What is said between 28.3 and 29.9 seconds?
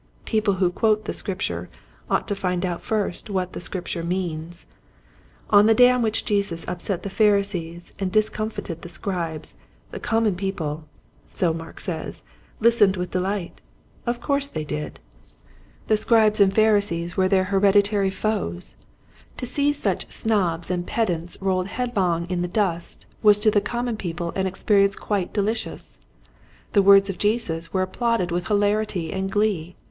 with hilarity and glee.